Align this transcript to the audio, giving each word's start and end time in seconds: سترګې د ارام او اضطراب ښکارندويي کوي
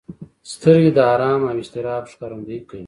سترګې 0.51 0.91
د 0.93 0.99
ارام 1.13 1.41
او 1.49 1.57
اضطراب 1.61 2.03
ښکارندويي 2.11 2.59
کوي 2.69 2.79